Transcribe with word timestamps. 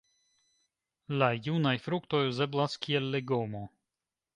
La 1.23 1.29
junaj 1.49 1.75
fruktoj 1.85 2.25
uzeblas 2.33 2.83
kiel 2.87 3.11
legomo. 3.19 3.67